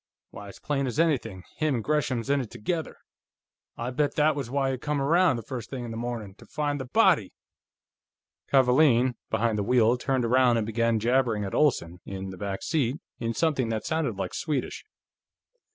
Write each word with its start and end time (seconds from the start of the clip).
Why, 0.31 0.49
it's 0.49 0.57
plain 0.59 0.87
as 0.87 0.99
anything; 0.99 1.43
him 1.57 1.75
and 1.75 1.83
Gresham's 1.83 2.27
in 2.31 2.41
it 2.41 2.49
together. 2.49 2.97
I 3.77 3.91
bet 3.91 4.15
that 4.15 4.35
was 4.35 4.49
why 4.49 4.71
he 4.71 4.79
come 4.79 4.99
around, 4.99 5.35
the 5.35 5.43
first 5.43 5.69
thing 5.69 5.85
in 5.85 5.91
the 5.91 5.95
morning, 5.95 6.33
to 6.39 6.47
find 6.47 6.81
the 6.81 6.85
body!" 6.85 7.33
Kavaalen, 8.51 9.13
behind 9.29 9.59
the 9.59 9.63
wheel, 9.63 9.97
turned 9.99 10.25
around 10.25 10.57
and 10.57 10.65
began 10.65 10.97
jabbering 10.99 11.45
at 11.45 11.53
Olsen, 11.53 11.99
in 12.03 12.31
the 12.31 12.37
back 12.37 12.63
seat, 12.63 12.99
in 13.19 13.35
something 13.35 13.69
that 13.69 13.85
sounded 13.85 14.15
like 14.17 14.33
Swedish. 14.33 14.85